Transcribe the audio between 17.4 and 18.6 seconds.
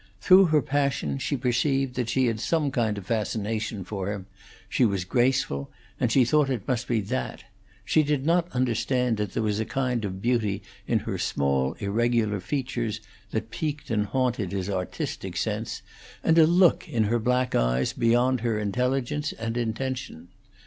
eyes beyond her